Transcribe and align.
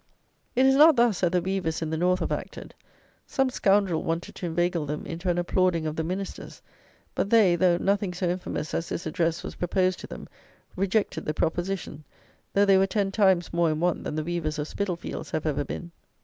It 0.55 0.65
is 0.65 0.73
not 0.73 0.95
thus 0.95 1.19
that 1.19 1.31
the 1.31 1.43
weavers 1.43 1.83
in 1.83 1.91
the 1.91 1.95
north 1.95 2.21
have 2.21 2.31
acted. 2.31 2.73
Some 3.27 3.51
scoundrel 3.51 4.01
wanted 4.01 4.33
to 4.33 4.47
inveigle 4.47 4.87
them 4.87 5.05
into 5.05 5.29
an 5.29 5.37
applauding 5.37 5.85
of 5.85 5.95
the 5.95 6.03
Ministers; 6.03 6.63
but 7.13 7.29
they, 7.29 7.55
though 7.55 7.77
nothing 7.77 8.11
so 8.15 8.27
infamous 8.27 8.73
as 8.73 8.89
this 8.89 9.05
address 9.05 9.43
was 9.43 9.53
proposed 9.53 9.99
to 9.99 10.07
them, 10.07 10.27
rejected 10.75 11.25
the 11.25 11.35
proposition, 11.35 12.03
though 12.53 12.65
they 12.65 12.79
were 12.79 12.87
ten 12.87 13.11
times 13.11 13.53
more 13.53 13.69
in 13.69 13.79
want 13.79 14.03
than 14.03 14.15
the 14.15 14.23
weavers 14.23 14.57
of 14.57 14.67
Spitalfields 14.67 15.29
have 15.29 15.45
ever 15.45 15.63
been. 15.63 15.91